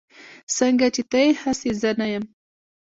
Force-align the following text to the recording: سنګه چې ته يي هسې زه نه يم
سنګه 0.55 0.87
چې 0.95 1.01
ته 1.09 1.17
يي 1.23 1.29
هسې 1.41 1.69
زه 1.81 1.89
نه 1.99 2.07
يم 2.13 2.23